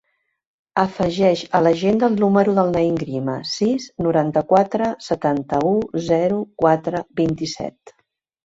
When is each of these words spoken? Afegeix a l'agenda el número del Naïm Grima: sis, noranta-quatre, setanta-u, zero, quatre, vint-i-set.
Afegeix 0.83 1.41
a 1.59 1.61
l'agenda 1.65 2.07
el 2.07 2.15
número 2.23 2.55
del 2.59 2.71
Naïm 2.77 2.97
Grima: 3.03 3.35
sis, 3.51 3.87
noranta-quatre, 4.07 4.89
setanta-u, 5.11 5.77
zero, 6.09 6.41
quatre, 6.65 7.05
vint-i-set. 7.23 7.95